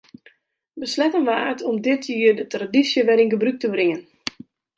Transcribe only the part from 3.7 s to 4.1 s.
bringen.